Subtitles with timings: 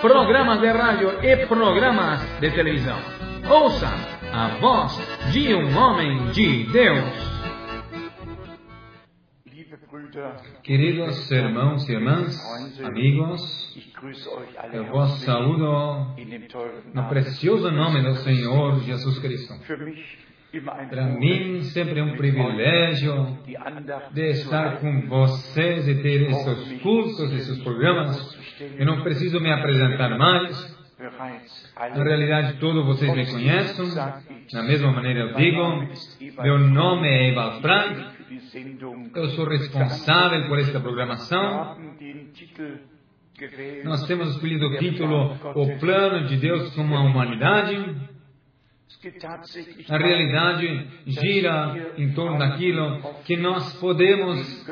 [0.00, 2.98] programas de rádio e programas de televisão.
[3.48, 3.88] Ouça
[4.32, 4.92] a voz
[5.32, 7.36] de um homem de Deus.
[10.62, 12.36] Queridos irmãos e irmãs,
[12.84, 13.76] amigos,
[14.72, 16.14] eu vos saúdo
[16.92, 19.54] no precioso nome do Senhor Jesus Cristo.
[20.90, 23.38] Para mim, sempre é um privilégio
[24.12, 28.45] de estar com vocês e ter esses cultos, esses programas.
[28.78, 30.76] Eu não preciso me apresentar mais.
[31.78, 33.94] Na realidade, todos vocês me conhecem.
[34.52, 38.16] Da mesma maneira, eu digo: meu nome é Eva Frank.
[39.14, 41.76] Eu sou responsável por esta programação.
[43.84, 48.15] Nós temos escolhido o título O Plano de Deus com a Humanidade.
[49.88, 54.66] Na realidade, gira em torno daquilo que nós podemos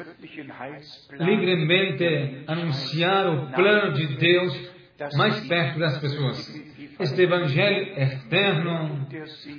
[1.21, 4.75] livremente anunciar o plano de Deus
[5.17, 6.75] mais perto das pessoas.
[7.01, 9.07] Este Evangelho eterno,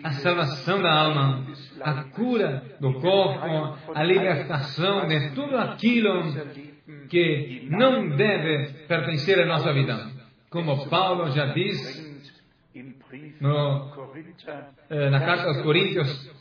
[0.03, 1.45] a salvação da alma,
[1.81, 6.23] a cura do corpo, a libertação de tudo aquilo
[7.09, 10.09] que não deve pertencer à nossa vida.
[10.49, 12.04] Como Paulo já diz
[13.39, 13.91] no,
[15.11, 16.31] na carta aos Coríntios,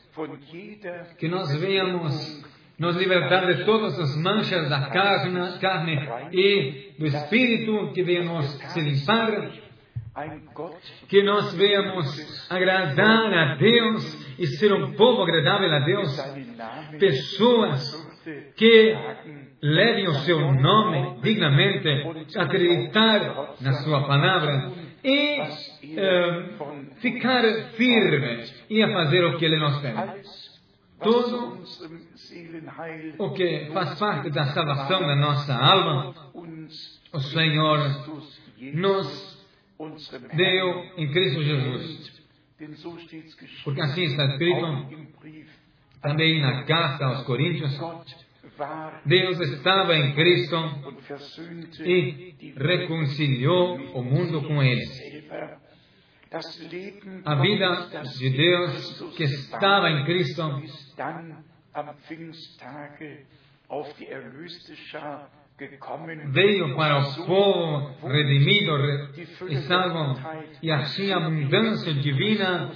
[1.18, 2.44] que nós venhamos
[2.78, 8.80] nos libertar de todas as manchas da carne, carne e do espírito, que venhamos se
[8.80, 9.50] limpar,
[11.08, 16.16] que nós venhamos agradar a Deus e ser um povo agradável a Deus,
[16.98, 18.04] pessoas
[18.56, 18.96] que
[19.62, 21.88] levem o seu nome dignamente,
[22.36, 24.72] acreditar na sua palavra
[25.04, 27.42] e uh, ficar
[27.76, 30.22] firme e a fazer o que Ele nos pede.
[31.02, 31.62] Tudo
[33.18, 36.14] o que faz parte da salvação da nossa alma,
[37.12, 37.78] o Senhor
[38.72, 39.44] nos
[40.34, 42.24] deu em Cristo Jesus.
[43.64, 45.08] Porque assim está escrito
[46.00, 47.78] também na carta aos Coríntios.
[49.04, 50.56] Deus estava em Cristo
[51.80, 54.84] e reconciliou o mundo com Ele.
[57.24, 60.62] A vida de Deus que estava em Cristo
[66.32, 68.76] veio para o povo redimido
[69.48, 70.20] e salvo,
[70.62, 72.72] e assim a abundância divina,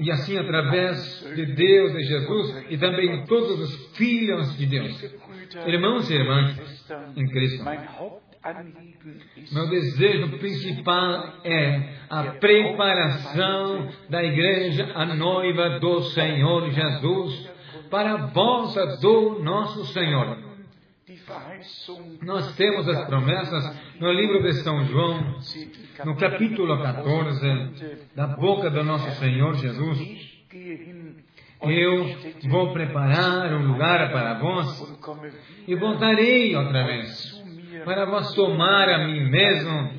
[0.00, 5.00] e assim através de Deus, de Jesus, e também todos os filhos de Deus.
[5.64, 7.64] Irmãos e irmãs em Cristo.
[9.52, 17.50] Meu desejo principal é a preparação da igreja, a noiva do Senhor Jesus,
[17.88, 20.41] para a volta do nosso Senhor.
[22.22, 25.36] Nós temos as promessas no livro de São João,
[26.04, 29.98] no capítulo 14, da boca do nosso Senhor Jesus.
[31.62, 34.98] Eu vou preparar um lugar para vós
[35.66, 37.42] e voltarei outra vez
[37.84, 39.90] para vós tomar a mim mesmo,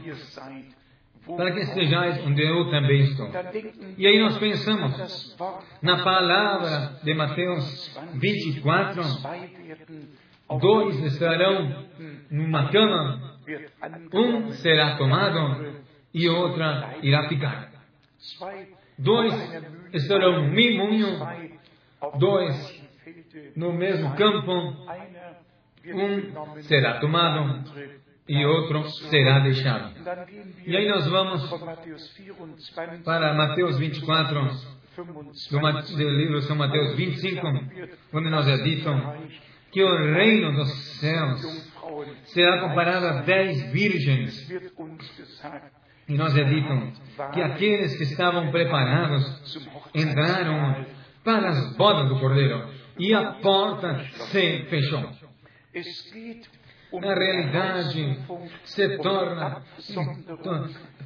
[1.38, 3.30] para que estejais onde eu também estou.
[3.98, 5.36] E aí nós pensamos
[5.82, 9.02] na palavra de Mateus 24,
[10.60, 11.86] dois estarão
[12.30, 13.38] numa cama,
[14.14, 15.84] um será tomado
[16.14, 17.72] e outra irá ficar.
[18.98, 19.34] Dois
[19.94, 20.90] estarão no mesmo
[22.20, 22.84] dois
[23.56, 24.52] no mesmo campo,
[25.86, 27.64] um será tomado
[28.28, 29.94] e outro será deixado.
[30.66, 31.44] E aí nós vamos
[33.04, 34.50] para Mateus 24,
[35.52, 35.60] do,
[35.98, 37.48] do livro São Mateus 25,
[38.14, 38.90] onde nós é dito
[39.74, 41.42] que o reino dos céus
[42.26, 44.50] será comparado a dez virgens.
[46.08, 46.94] E nós é dito
[47.34, 49.58] que aqueles que estavam preparados
[49.96, 50.86] entraram
[51.24, 55.10] para as bodas do Cordeiro e a porta se fechou.
[57.02, 58.20] Na realidade,
[58.66, 59.64] se torna.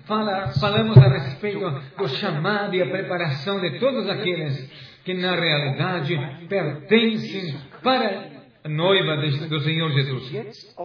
[0.06, 4.70] Fala, falamos a respeito do chamado e a preparação de todos aqueles
[5.06, 6.18] que, na realidade,
[6.50, 8.37] pertencem para
[8.68, 10.76] noiva do Senhor Jesus.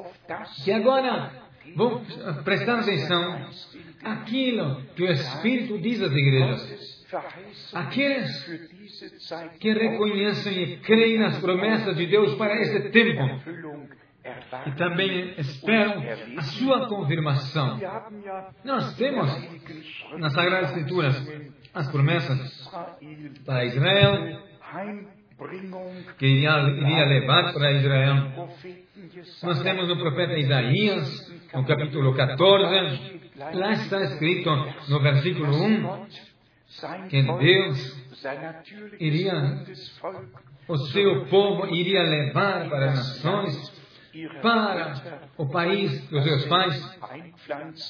[0.64, 1.32] Que agora
[1.76, 2.04] vão
[2.44, 3.46] prestar atenção
[4.02, 7.02] aquilo que o Espírito diz às igrejas.
[7.74, 8.44] Aqueles
[9.60, 13.22] que reconhecem e creem nas promessas de Deus para esse tempo
[14.66, 16.02] e também esperam
[16.36, 17.78] a sua confirmação.
[18.64, 19.30] Nós temos
[20.18, 22.70] nas Sagradas Escrituras as promessas
[23.44, 24.40] para Israel,
[26.18, 28.48] que iria, iria levar para Israel.
[29.42, 34.50] Nós temos o profeta Isaías, no capítulo 14, lá está escrito
[34.88, 36.06] no versículo 1,
[37.08, 38.02] que Deus
[38.98, 39.64] iria,
[40.68, 43.82] o seu povo iria levar para as nações
[44.42, 46.98] para o país dos seus pais,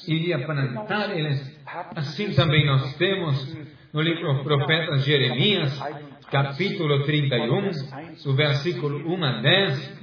[0.07, 1.61] iria plantar eles.
[1.95, 3.57] Assim também nós temos
[3.91, 5.79] no livro do profeta Jeremias,
[6.33, 7.69] capítulo 31,
[8.23, 10.01] do versículo 1 a 10,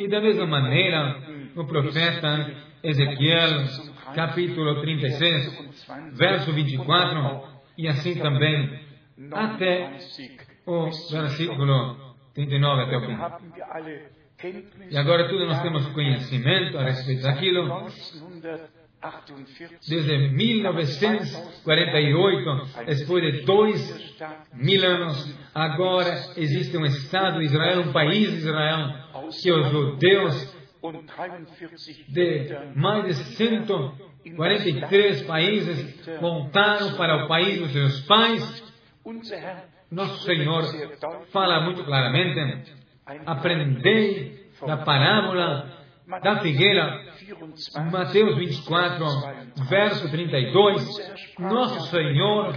[0.00, 1.22] e da mesma maneira
[1.54, 2.52] no profeta
[2.82, 3.64] Ezequiel,
[4.12, 5.72] capítulo 36,
[6.14, 7.42] verso 24,
[7.78, 8.80] e assim também
[9.30, 9.98] até
[10.66, 11.96] o versículo
[12.34, 13.16] 39 até o fim.
[14.90, 17.86] E agora tudo nós temos conhecimento a respeito daquilo.
[19.88, 24.18] Desde 1948, depois de dois
[24.54, 28.88] mil anos, agora existe um Estado Israel, um país Israel,
[29.40, 30.58] que os judeus
[32.08, 38.64] de mais de 143 países voltaram para o país dos seus pais.
[39.90, 40.64] Nosso Senhor
[41.30, 42.76] fala muito claramente
[43.24, 45.78] aprendei da parábola
[46.22, 47.04] da figueira,
[47.90, 49.04] Mateus 24,
[49.68, 52.54] verso 32, nosso Senhor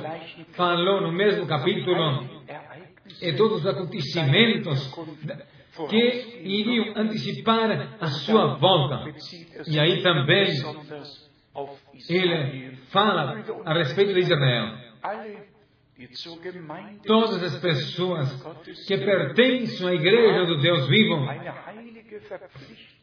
[0.54, 2.30] falou no mesmo capítulo
[3.22, 4.94] e todos os acontecimentos
[5.90, 9.14] que iriam antecipar a sua volta.
[9.68, 10.48] E aí também
[12.10, 14.78] ele fala a respeito de Israel.
[17.06, 18.32] Todas as pessoas
[18.88, 21.28] que pertencem à igreja do Deus vivo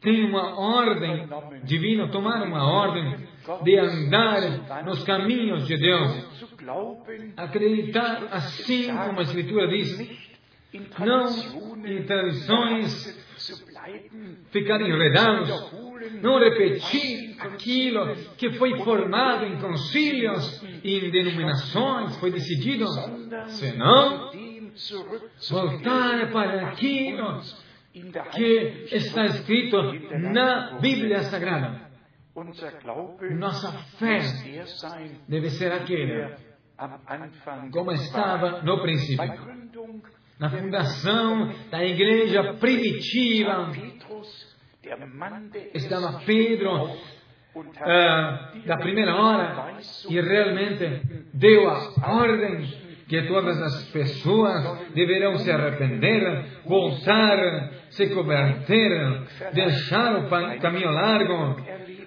[0.01, 1.27] têm uma ordem
[1.63, 3.27] divina, tomaram uma ordem
[3.63, 6.29] de andar nos caminhos de Deus.
[7.37, 10.29] Acreditar assim como a Escritura diz,
[10.99, 13.28] não em tradições
[14.51, 15.49] ficarem enredados,
[16.21, 22.85] não repetir aquilo que foi formado em concílios e em denominações, foi decidido,
[23.47, 24.31] senão
[25.49, 27.41] voltar para aquilo
[28.33, 29.77] que está escrito
[30.17, 31.89] na Bíblia Sagrada.
[33.37, 34.19] Nossa fé
[35.27, 36.37] deve ser aquela,
[37.71, 39.59] como estava no princípio
[40.39, 43.71] na fundação da igreja primitiva,
[45.73, 46.85] estava Pedro
[47.55, 49.77] uh, da primeira hora
[50.09, 51.01] e realmente
[51.33, 52.65] deu a ordem
[53.09, 60.29] que todas as pessoas deverão se arrepender, voltar, se converter, deixar o
[60.61, 61.55] caminho largo,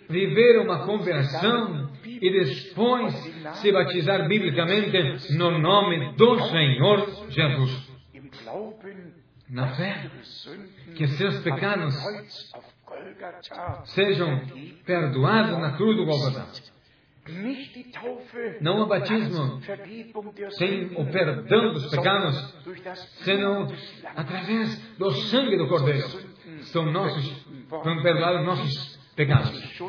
[0.09, 3.13] viver uma conversão e depois
[3.55, 7.92] se batizar biblicamente no nome do Senhor Jesus
[9.49, 10.11] na fé
[10.97, 11.95] que seus pecados
[13.85, 14.41] sejam
[14.85, 16.47] perdoados na cruz do Golgotha.
[18.61, 19.61] Não o batismo
[20.59, 22.37] sem o perdão dos pecados,
[23.23, 23.69] senão
[24.17, 26.09] através do sangue do Cordeiro.
[26.63, 29.81] São nossos, foram perdoados nossos pecados.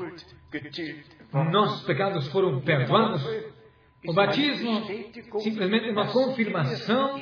[1.52, 3.24] Nossos pecados foram perdoados
[4.06, 4.84] o batismo
[5.40, 7.22] simplesmente é uma confirmação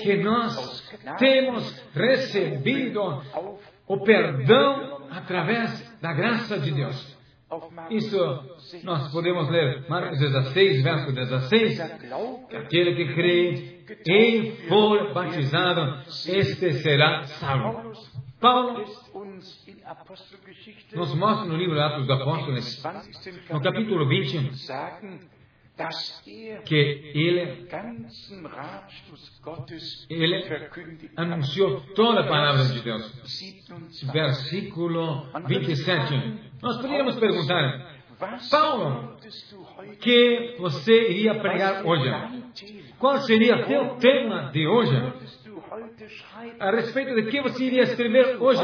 [0.00, 3.22] que nós temos recebido
[3.86, 7.12] o perdão através da graça de Deus.
[7.90, 8.18] Isso
[8.82, 11.80] nós podemos ler Marcos 16, verso 16.
[11.80, 17.92] Aquele que crê e for batizado, este será salvo.
[18.40, 18.84] Paulo
[20.94, 22.82] nos mostra no livro Atos dos Apóstolos,
[23.50, 24.50] no capítulo 20,
[26.64, 26.74] que
[27.14, 27.62] ele,
[30.08, 33.12] ele anunciou toda a palavra de Deus.
[34.12, 36.52] Versículo 27.
[36.62, 38.02] Nós poderíamos perguntar,
[38.50, 39.16] Paulo,
[40.00, 42.10] que você iria pregar hoje?
[42.98, 44.94] Qual seria teu tema de hoje?
[46.60, 48.62] A respeito de que você iria escrever hoje?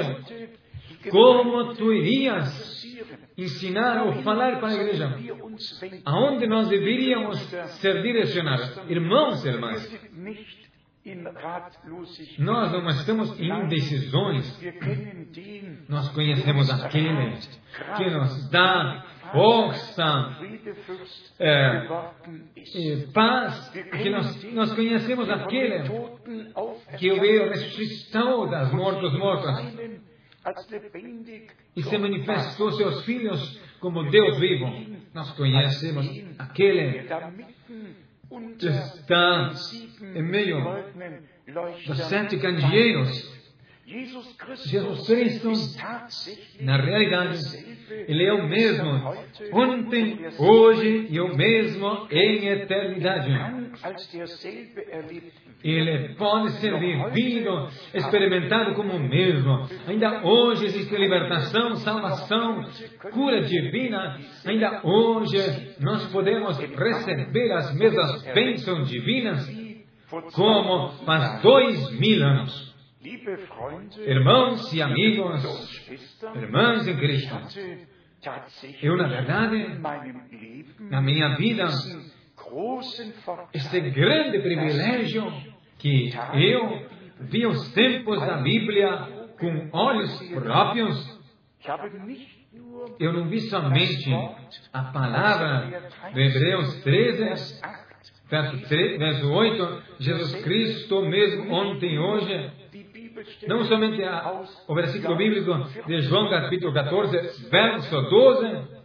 [1.11, 2.79] Como tu irias
[3.37, 5.17] ensinar ou falar para a igreja.
[6.05, 7.39] Aonde nós deveríamos
[7.81, 8.77] ser direcionados?
[8.89, 10.09] Irmãos e irmãs,
[12.39, 14.61] nós não estamos em indecisões.
[15.89, 17.39] Nós conhecemos aquele
[17.97, 20.37] que nos dá força,
[21.39, 21.87] é,
[23.13, 25.83] paz, que nós, nós conhecemos aquele
[26.99, 30.08] que veio ressuscitou das mortos mortos
[31.77, 34.67] e se manifestou seus filhos como Deus vivo.
[35.15, 36.07] Nós conhecemos
[36.39, 37.05] aquele
[38.59, 39.55] que está
[40.15, 40.59] em meio
[41.87, 43.38] dos sete candeeiros
[43.89, 45.51] Jesus Cristo,
[46.61, 47.39] na realidade,
[48.07, 48.87] Ele é o mesmo
[49.51, 53.31] ontem, hoje e o mesmo em eternidade.
[55.65, 59.67] Ele pode ser vivido, experimentado como o mesmo.
[59.87, 62.65] Ainda hoje existe libertação, salvação,
[63.11, 64.21] cura divina.
[64.45, 69.51] Ainda hoje nós podemos receber as mesmas bênçãos divinas
[70.35, 72.68] como faz dois mil anos.
[74.07, 75.91] Irmãos e amigos,
[76.35, 77.35] irmãs em Cristo,
[78.83, 79.81] eu, na verdade,
[80.91, 81.69] na minha vida,
[83.55, 85.33] este grande privilégio
[85.79, 86.87] que eu
[87.21, 88.91] vi os tempos da Bíblia
[89.39, 91.19] com olhos próprios,
[92.99, 94.11] eu não vi somente
[94.73, 97.61] a palavra de Hebreus 13,
[98.29, 102.51] verso, 3, verso 8, Jesus Cristo mesmo ontem e hoje,
[103.47, 105.53] não somente a, o versículo bíblico
[105.87, 108.79] de João capítulo 14, verso 12,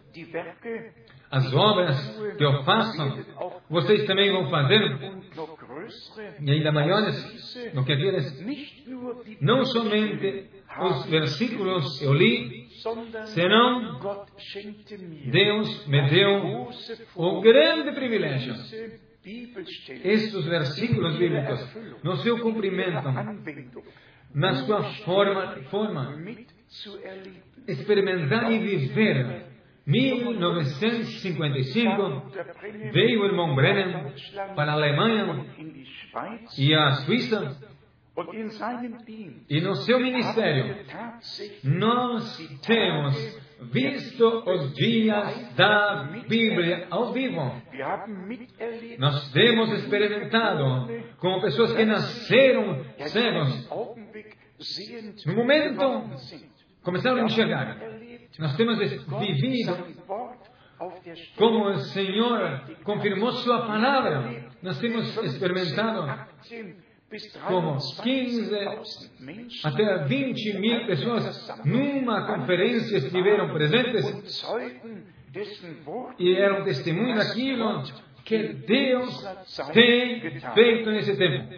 [1.30, 3.24] as obras que eu faço,
[3.68, 4.82] vocês também vão fazer,
[6.40, 8.44] e ainda maiores do que aqueles,
[9.40, 10.48] não somente
[10.80, 12.68] os versículos eu li,
[13.26, 13.98] senão
[15.26, 16.68] Deus me deu
[17.16, 18.54] o grande privilégio.
[20.04, 23.08] Estes versículos bíblicos, no seu cumprimento,
[24.34, 26.18] na sua forma, forma
[27.66, 29.46] experimentar e viver.
[29.86, 32.32] 1955
[32.92, 34.12] veio o irmão Brennan
[34.56, 35.44] para a Alemanha
[36.58, 37.56] e a Suíça
[39.50, 40.76] e no seu ministério
[41.64, 47.52] nós temos visto os dias da Bíblia ao vivo.
[48.98, 50.88] Nós temos experimentado
[51.18, 53.68] com pessoas que nasceram cegos.
[55.26, 56.10] No momento,
[56.82, 57.78] começaram a enxergar.
[58.38, 59.76] Nós temos vivido
[61.36, 64.48] como o Senhor confirmou Sua palavra.
[64.62, 66.06] Nós temos experimentado
[67.46, 68.50] como 15
[69.62, 74.04] até 20 mil pessoas numa conferência estiveram presentes
[76.18, 77.82] e eram testemunhas daquilo
[78.24, 79.22] que Deus
[79.72, 81.54] tem feito nesse tempo.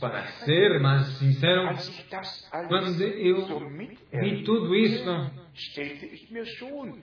[0.00, 1.68] Para ser mais sincero,
[2.68, 3.70] quando eu
[4.12, 5.08] vi tudo isso,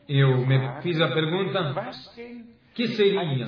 [0.10, 1.74] eu me fiz a pergunta:
[2.74, 3.48] que seria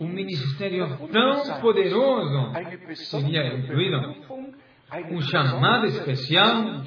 [0.00, 2.52] um ministério tão poderoso
[2.94, 3.98] seria incluído
[5.10, 6.82] um chamado especial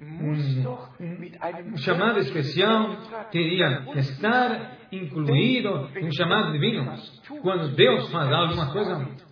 [0.00, 2.96] um, um, chamado especial
[3.30, 6.94] teria que estar incluído um chamado divino.
[7.42, 9.28] Quando Deus faz alguma coisa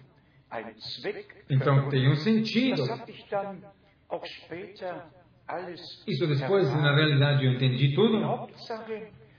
[1.50, 2.82] então tem um sentido.
[6.06, 8.48] Isso depois na realidade eu entendi tudo.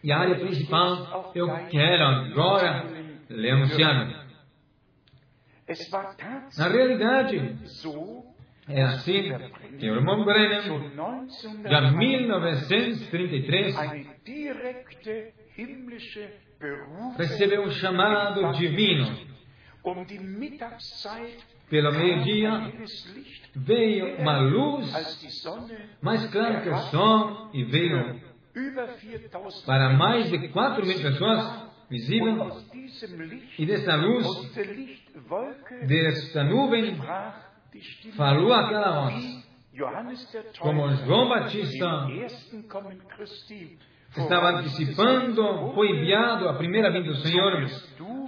[0.04, 2.86] E a área principal eu quero agora
[3.30, 4.26] lhe anunciar.
[6.58, 7.58] Na realidade,
[8.70, 9.24] é assim
[9.80, 10.62] que o irmão Brennan,
[11.66, 13.76] já em 1933,
[17.18, 19.38] recebeu um chamado divino.
[21.70, 22.74] Pelo meio-dia
[23.56, 24.92] veio uma luz
[26.02, 28.22] mais clara que o sol e veio
[29.66, 32.52] para mais de 4 mil pessoas visível.
[33.58, 34.26] e dessa luz,
[35.88, 36.98] desta nuvem,
[38.16, 39.48] falou aquela voz.
[40.60, 42.08] Como João Batista
[44.16, 47.64] estava antecipando, foi enviado a primeira vinda do Senhor,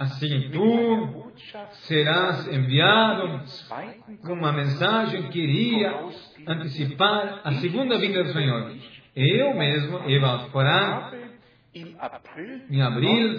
[0.00, 1.32] assim tu
[1.86, 3.42] serás enviado
[4.24, 5.92] com uma mensagem que iria
[6.46, 8.72] antecipar a segunda vinda do Senhor.
[9.16, 11.10] Eu mesmo, Eva Porã,
[11.74, 11.96] em
[12.80, 13.38] abril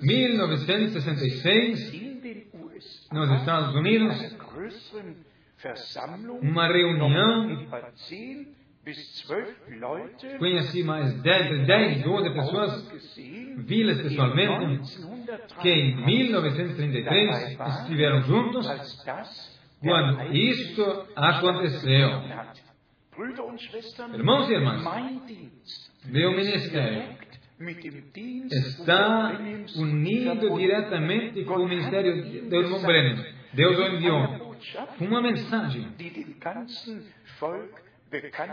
[0.00, 1.92] de 1966,
[3.12, 4.36] nos Estados Unidos,
[6.42, 7.66] uma reunião,
[10.38, 12.92] conheci mais de 10, 12 pessoas,
[13.58, 14.98] vi-las pessoalmente,
[15.62, 18.66] que em 1933 estiveram juntos,
[19.80, 22.10] quando isto aconteceu.
[24.12, 24.84] Irmãos e irmãs,
[26.04, 27.16] meu ministério
[28.50, 29.40] está
[29.76, 33.24] unido diretamente com o ministério do irmão Brennan.
[33.54, 34.43] Deus o enviou
[35.00, 35.92] uma mensagem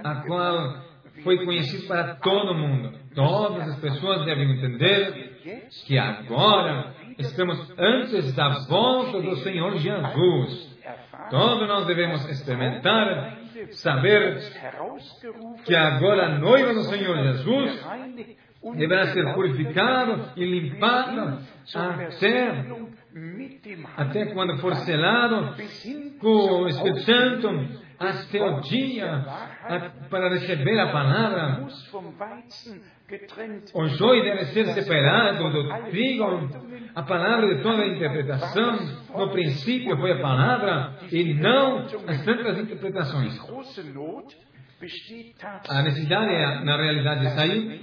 [0.04, 0.84] a qual
[1.24, 2.98] foi conhecido para todo mundo.
[3.14, 5.40] Todas as pessoas devem entender
[5.86, 10.72] que agora estamos antes da volta do Senhor Jesus.
[11.30, 13.38] Todos nós devemos experimentar,
[13.72, 14.40] saber
[15.66, 17.86] que agora a noiva do Senhor Jesus
[18.76, 21.40] deverá ser purificada e limpada
[21.76, 22.66] até,
[23.98, 25.56] até quando for selado
[26.20, 29.26] com o Espírito Santo até o dia
[30.10, 31.68] para receber a palavra.
[33.74, 36.50] O joio deve ser separado do trigo.
[36.96, 38.78] A palavra de toda a interpretação,
[39.16, 43.38] no princípio foi a palavra e não as tantas interpretações.
[45.70, 47.82] A necessidade é, na realidade, sair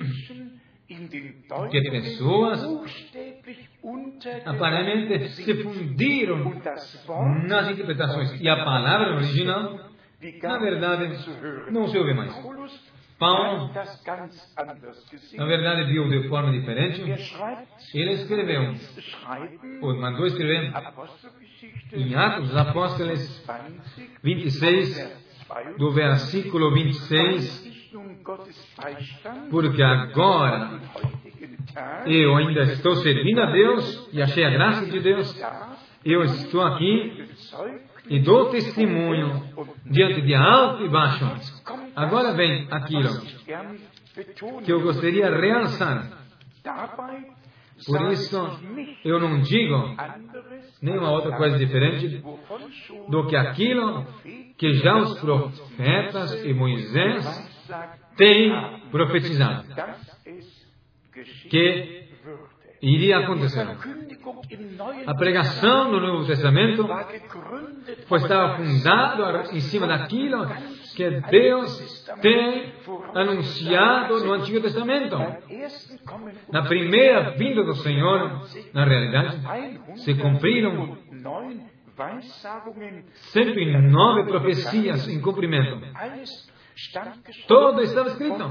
[1.71, 2.65] que pessoas
[4.47, 6.61] aparentemente se fundiram.
[7.47, 8.41] Nas interpretações.
[8.41, 9.89] E a palavra original
[10.43, 11.17] na verdade,
[11.71, 12.35] não se ouve mais.
[13.19, 13.73] Paulo,
[15.37, 17.01] na verdade, viu de forma diferente.
[17.95, 18.75] Ele escreveu,
[19.81, 20.73] ou mandou escrever,
[21.93, 23.47] em Atos dos Apóstolos
[24.23, 25.21] 26,
[25.79, 27.68] do versículo 26,
[29.51, 30.81] porque agora
[32.07, 35.35] eu ainda estou servindo a Deus e achei a graça de Deus.
[36.05, 37.29] Eu estou aqui
[38.09, 39.43] e dou testemunho
[39.87, 41.25] diante de alto e baixo.
[41.95, 43.11] Agora vem aquilo
[44.65, 46.19] que eu gostaria de realçar.
[47.87, 48.37] Por isso,
[49.05, 49.95] eu não digo
[50.83, 52.23] nenhuma outra coisa diferente
[53.09, 54.05] do que aquilo
[54.57, 57.48] que já os profetas e Moisés
[58.19, 58.53] têm
[58.91, 59.65] profetizado.
[61.49, 62.09] Que
[62.83, 63.67] iria acontecer.
[65.07, 66.87] A pregação no Novo Testamento
[68.07, 70.47] foi estava fundada em cima daquilo
[70.95, 72.73] que Deus tem
[73.15, 75.17] anunciado no Antigo Testamento.
[76.53, 78.43] Na primeira vinda do Senhor,
[78.75, 79.41] na realidade,
[80.01, 80.99] se cumpriram
[83.33, 85.81] 109 profecias em cumprimento.
[87.47, 88.49] Todo estava escrito.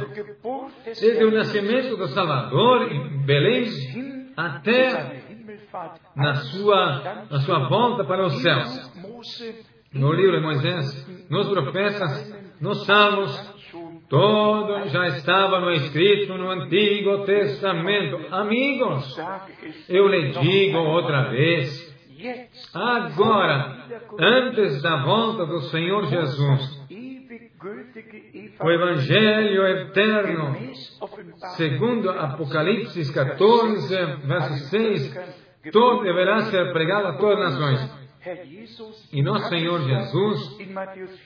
[0.83, 3.65] Desde o nascimento do Salvador em Belém
[4.35, 5.23] até
[6.15, 8.93] na sua, na sua volta para os céus.
[9.93, 13.57] No livro de Moisés, nos profetas, nos salmos,
[14.09, 18.33] todo já estava no escrito no Antigo Testamento.
[18.33, 19.17] Amigos,
[19.87, 21.95] eu lhe digo outra vez,
[22.73, 23.85] agora,
[24.19, 26.76] antes da volta do Senhor Jesus,
[28.59, 30.55] o Evangelho eterno,
[31.55, 35.19] segundo Apocalipse 14, verso 6,
[35.71, 37.97] todo deverá ser pregado a todas as nações.
[39.13, 40.57] E nosso Senhor Jesus,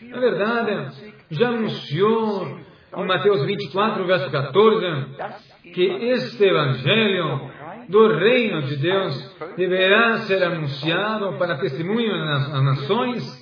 [0.09, 2.59] na verdade, já anunciou
[2.97, 7.49] em Mateus 24, verso 14, que este Evangelho
[7.89, 13.41] do reino de Deus deverá ser anunciado para testemunho nas nações.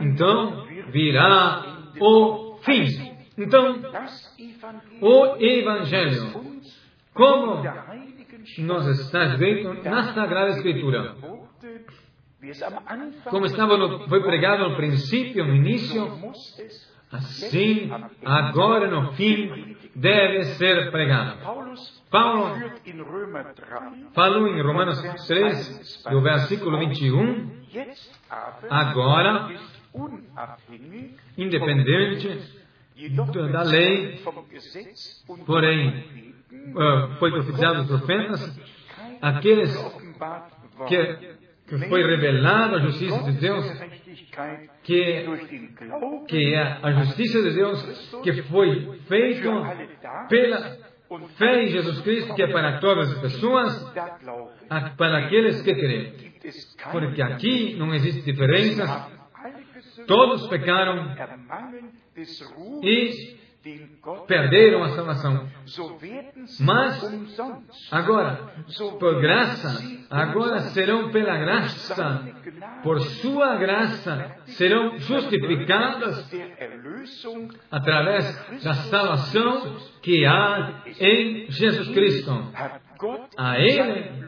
[0.00, 1.69] Então virá
[2.00, 2.84] o fim.
[3.36, 3.80] Então,
[5.00, 6.32] o Evangelho,
[7.14, 7.62] como
[8.58, 11.14] nos está escrito na Sagrada Escritura,
[13.24, 16.02] como estava no, foi pregado no princípio, no início,
[17.12, 17.90] assim,
[18.24, 21.38] agora no fim, deve ser pregado.
[22.10, 22.54] Paulo
[24.14, 27.60] falou em Romanos 3, do versículo 21,
[28.68, 29.50] agora,
[31.36, 32.60] independente
[33.52, 34.20] da lei,
[35.46, 38.60] porém, uh, foi profetizado os profetas,
[39.22, 39.74] aqueles
[40.86, 43.64] que, que foi revelado a justiça de Deus,
[44.82, 45.26] que,
[46.28, 49.50] que é a justiça de Deus que foi feito
[50.28, 50.76] pela
[51.36, 53.92] fé em Jesus Cristo, que é para todas as pessoas,
[54.96, 56.12] para aqueles que creem.
[56.92, 59.08] Porque aqui não existe diferença,
[60.06, 61.14] todos pecaram
[62.82, 63.40] e
[64.26, 65.48] perderam a salvação.
[66.60, 67.38] Mas,
[67.90, 68.54] agora,
[68.98, 72.24] por graça, agora serão pela graça,
[72.82, 76.30] por sua graça, serão justificadas
[77.70, 82.32] através da salvação que há em Jesus Cristo.
[83.36, 84.24] A Ele,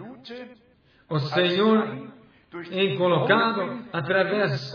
[1.08, 2.11] o Senhor
[2.70, 4.72] em colocado através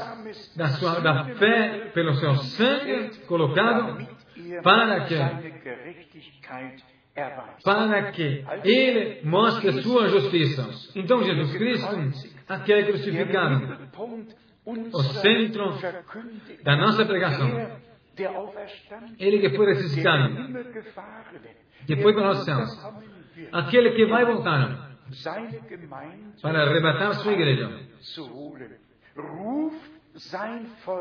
[0.55, 4.07] da sua da fé pelo seu sangue colocado
[4.63, 5.15] para que
[7.63, 10.69] para que ele mostre sua justiça.
[10.95, 13.89] Então Jesus Cristo, aquele crucificado,
[14.65, 15.77] o centro
[16.63, 17.49] da nossa pregação,
[19.19, 20.35] ele que foi ressuscitado,
[21.85, 22.69] que foi para os céus,
[23.51, 24.86] aquele que vai voltar
[26.41, 27.69] para arrebatar sua igreja.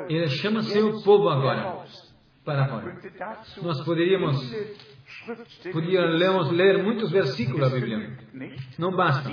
[0.09, 1.85] Ele chama seu povo agora
[2.45, 2.99] para fora.
[3.63, 4.37] Nós poderíamos
[5.73, 8.17] Podíamos ler muitos versículos da Bíblia.
[8.79, 9.31] Não basta.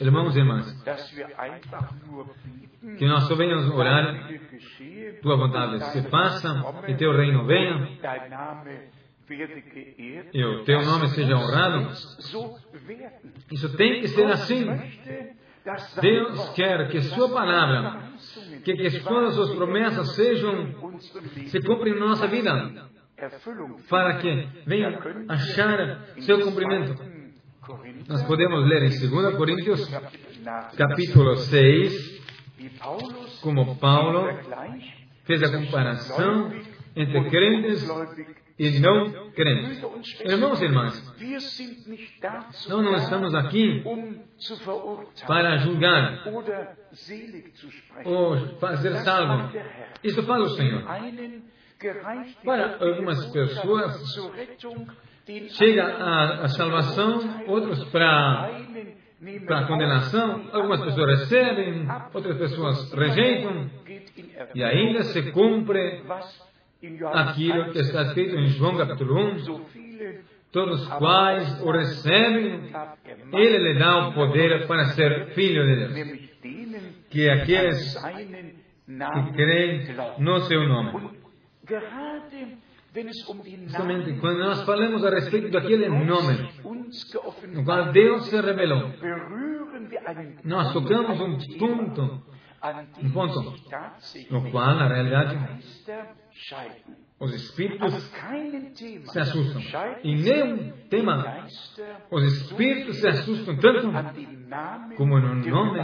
[0.00, 0.84] Irmãos e irmãs,
[2.98, 4.28] que nós só venhamos orar,
[5.22, 7.98] tua vontade se faça e teu reino venha
[10.32, 11.88] e o teu nome seja honrado.
[13.50, 14.66] Isso tem que ser assim.
[16.00, 18.12] Deus quer que Sua palavra,
[18.64, 20.74] que, que todas as Suas promessas sejam,
[21.46, 22.90] se cumprem na nossa vida
[23.88, 27.00] para que venha achar seu cumprimento.
[28.08, 29.88] Nós podemos ler em 2 Coríntios,
[30.76, 32.20] capítulo 6,
[33.40, 34.26] como Paulo
[35.24, 36.52] fez a comparação
[36.96, 37.88] entre crentes
[38.58, 39.82] e não crentes.
[40.20, 41.14] Irmãos e irmãs,
[42.68, 43.82] nós não estamos aqui
[45.26, 46.24] para julgar
[48.04, 49.50] ou fazer salvo.
[50.02, 50.82] Isso fala o Senhor.
[52.44, 54.16] Para algumas pessoas,
[55.50, 58.60] chega a, a salvação, outros para
[59.46, 63.70] para condenação, algumas pessoas recebem, outras pessoas rejeitam,
[64.52, 66.02] e ainda se cumpre
[67.12, 69.36] aquilo que está escrito em João capítulo 1,
[70.50, 72.70] todos os quais o recebem,
[73.32, 76.30] ele lhe dá o poder para ser filho de Deus,
[77.08, 77.96] que aqueles
[78.86, 81.22] que creem no seu nome.
[83.64, 86.50] Justamente quando nós falamos a respeito daquele nome,
[87.54, 88.92] no qual Deus se revelou,
[90.44, 92.22] nós tocamos um ponto,
[93.02, 93.54] um ponto,
[94.30, 95.38] no qual, na realidade,
[97.20, 97.94] os espíritos
[99.12, 99.62] se assustam.
[100.02, 101.46] E nenhum tema,
[102.10, 103.92] os espíritos se assustam tanto
[104.96, 105.80] como no nome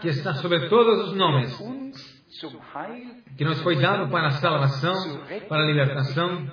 [0.00, 1.56] que está sobre todos os nomes
[3.36, 6.46] que nos foi dado para a salvação, para a libertação.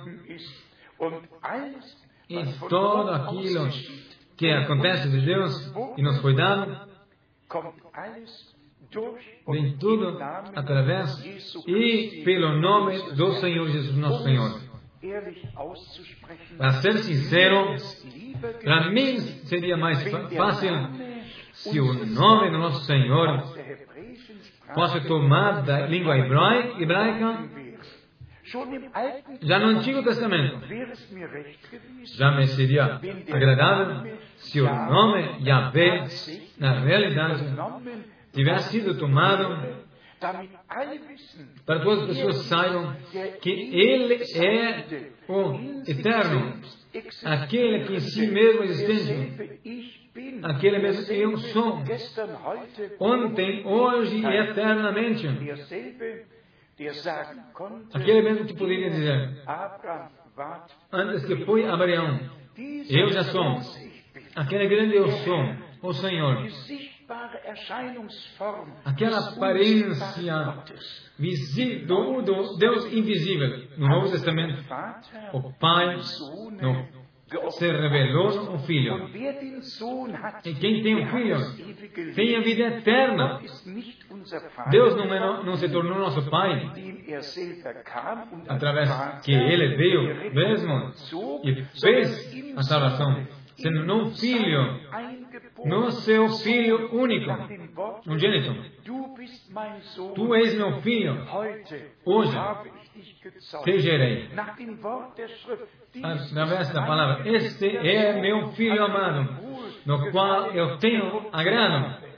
[2.28, 3.68] E todo aquilo
[4.36, 6.88] que acontece de Deus e nos foi dado,
[9.48, 10.18] vem tudo
[10.54, 11.24] através
[11.66, 14.60] e pelo nome do Senhor Jesus, nosso Senhor.
[16.56, 17.74] Para ser sincero,
[18.62, 20.02] para mim seria mais
[20.36, 20.72] fácil
[21.52, 23.42] se o nome do nosso Senhor
[24.74, 27.48] fosse tomado da língua hebraica,
[29.40, 30.60] já no Antigo Testamento,
[32.16, 33.00] já me seria
[33.32, 36.06] agradável se o nome Yahvé,
[36.58, 37.44] na realidade,
[38.32, 39.82] tivesse sido tomado
[41.66, 42.96] para que todas as pessoas saibam
[43.40, 46.60] que Ele é o Eterno,
[47.24, 49.60] aquele que em si mesmo é existente,
[50.44, 51.82] aquele mesmo que eu sou,
[53.00, 55.26] ontem, hoje e eternamente.
[57.92, 59.42] Aquele mesmo que poderia dizer,
[60.92, 62.20] antes que foi Abraão,
[62.88, 63.58] eu já sou,
[64.36, 66.46] aquele grande eu sou, o Senhor.
[68.84, 70.06] Aquela aparência
[71.18, 73.68] visível do Deus invisível.
[73.76, 74.62] No Novo Testamento,
[75.32, 75.96] o Pai,
[76.60, 77.02] no
[77.50, 79.08] se revelou um filho.
[80.44, 83.40] E quem tem um filho tem a vida eterna.
[84.70, 86.70] Deus não, é, não se tornou nosso Pai
[88.48, 88.90] através
[89.22, 90.92] que Ele veio mesmo
[91.44, 94.80] e fez a salvação, sendo não filho,
[95.64, 97.30] no seu filho único,
[98.06, 98.54] ungênito.
[100.14, 101.26] Tu és meu filho.
[102.04, 102.36] Hoje
[103.64, 104.28] te gerei.
[106.02, 109.36] Através da palavra, este é meu filho amado,
[109.86, 112.11] no qual eu tenho agrado.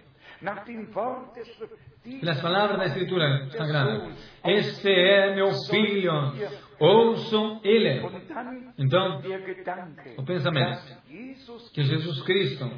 [2.20, 4.12] Pelas palavras da Escritura Sagrada.
[4.44, 6.12] Este é meu filho,
[6.78, 8.02] ouçam ele.
[8.76, 9.22] Então,
[10.18, 10.83] o pensamento
[11.72, 12.70] que Jesus Cristo,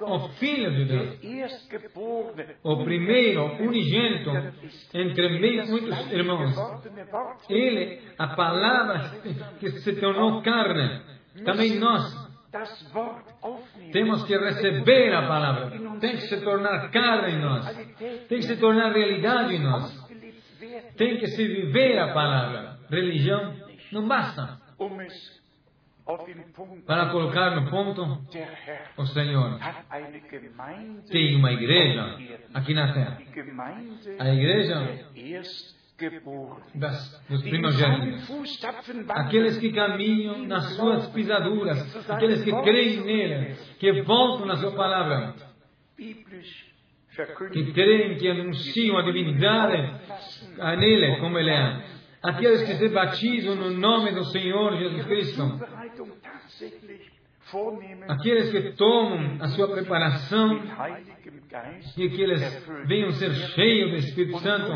[0.00, 1.68] o Filho de Deus,
[2.64, 4.30] o primeiro unigênito
[4.92, 5.28] entre
[5.68, 6.56] muitos irmãos,
[7.48, 9.20] ele, a palavra
[9.60, 11.00] que se tornou carne,
[11.44, 12.31] também nós
[13.92, 15.70] Temos que receber a palavra.
[16.00, 17.76] Tem que se tornar carne em nós.
[18.28, 19.90] Tem que se tornar realidade em nós.
[20.96, 22.78] Tem que se viver a palavra.
[22.90, 23.54] Religião
[23.90, 24.60] não basta.
[26.86, 28.02] Para colocar no ponto,
[28.96, 29.58] o Senhor
[31.10, 32.18] tem uma igreja
[32.52, 33.18] aqui na terra.
[34.18, 35.08] A igreja
[36.74, 38.28] das, dos primogênitos.
[39.08, 45.34] Aqueles que caminham nas suas pisaduras, aqueles que creem nele, que voltam na sua palavra,
[45.96, 50.00] que creem, que anunciam a divindade
[50.78, 51.84] nele, como ele é.
[52.22, 55.60] Aqueles que se batizam no nome do Senhor Jesus Cristo.
[58.08, 60.62] Aqueles que tomam a sua preparação
[61.98, 64.72] e que eles venham ser cheios do Espírito Santo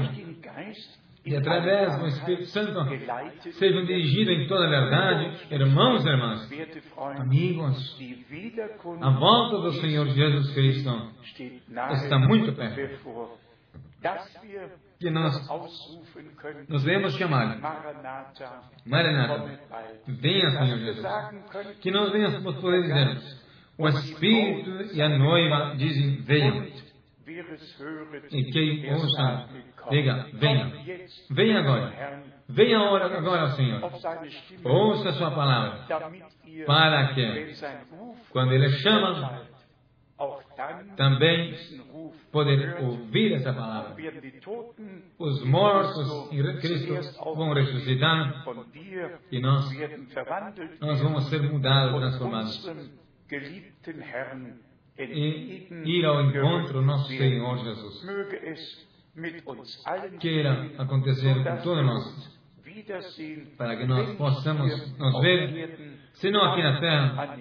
[1.27, 2.73] e através do Espírito Santo
[3.55, 6.49] sejam dirigidos em toda a verdade, irmãos e irmãs,
[7.19, 7.99] amigos,
[9.01, 11.12] a volta do Senhor Jesus Cristo
[11.95, 13.37] está muito perto.
[15.01, 15.35] Que nós
[16.69, 17.59] nos devemos chamar,
[18.87, 19.53] Maranata,
[20.07, 21.07] venha Senhor Jesus.
[21.81, 23.21] Que nós venhamos poder dizer,
[23.77, 26.86] o Espírito e a noiva dizem, venham.
[28.31, 29.49] E quem ouça
[29.91, 30.73] Diga, venha.
[31.31, 32.23] Venha agora.
[32.49, 33.83] Venha agora, agora Senhor.
[34.65, 35.87] Ouça a sua palavra.
[36.67, 37.55] Para que,
[38.31, 39.47] quando Ele chama,
[40.97, 41.55] também
[42.33, 43.95] poder ouvir essa palavra.
[45.19, 46.95] Os mortos em Cristo
[47.35, 48.45] vão ressuscitar
[49.31, 49.69] e nós,
[50.81, 52.67] nós vamos ser mudados, transformados.
[54.99, 58.05] E ir ao encontro do nosso Senhor Jesus
[60.21, 62.37] queira acontecer com todos nós,
[63.57, 67.39] para que nós possamos nos ver, se não aqui na terra,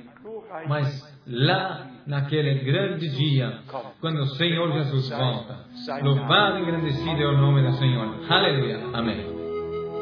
[0.68, 3.60] mas lá naquele grande dia,
[4.00, 5.66] quando o Senhor Jesus volta.
[6.02, 8.32] Louvado e engrandecido é o nome do Senhor.
[8.32, 8.80] Aleluia.
[8.94, 9.36] Amém.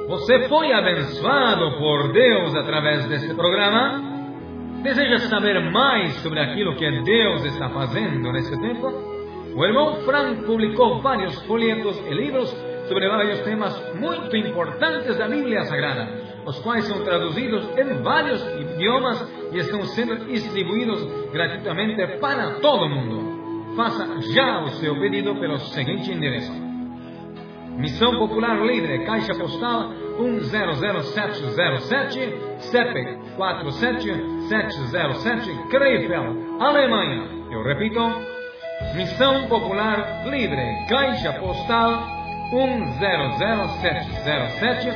[0.07, 4.12] Você foi abençoado por Deus através deste programa?
[4.83, 8.91] Deseja saber mais sobre aquilo que Deus está fazendo nesse tempo?
[9.55, 12.49] O irmão Frank publicou vários folhetos e livros
[12.89, 16.09] sobre vários temas muito importantes da Bíblia Sagrada,
[16.45, 23.75] os quais são traduzidos em vários idiomas e estão sendo distribuídos gratuitamente para todo mundo.
[23.77, 26.51] Faça já o seu pedido pelo seguinte endereço:
[27.77, 33.17] Missão Popular Livre, Caixa Postal 100707, CEP
[34.49, 37.23] 47707, Krefeld, Alemanha.
[37.51, 38.33] Eu repito.
[38.95, 42.03] Missão Popular Livre, Caixa Postal
[42.51, 44.91] 100707,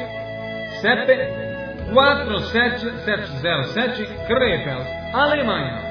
[0.82, 1.08] CEP
[1.94, 5.87] 47707, Krefeld, Alemanha.